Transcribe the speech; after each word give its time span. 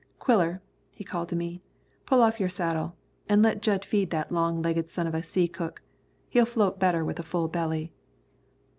"Quiller," 0.17 0.63
he 0.95 1.03
called 1.03 1.29
to 1.29 1.35
me, 1.35 1.61
"pull 2.07 2.23
off 2.23 2.39
your 2.39 2.49
saddle, 2.49 2.95
an' 3.29 3.43
let 3.43 3.61
Jud 3.61 3.85
feed 3.85 4.09
that 4.09 4.31
long 4.31 4.59
legged 4.59 4.89
son 4.89 5.05
of 5.05 5.13
a 5.13 5.21
seacook. 5.21 5.83
He'll 6.27 6.43
float 6.47 6.79
better 6.79 7.05
with 7.05 7.19
a 7.19 7.21
full 7.21 7.47
belly." 7.47 7.91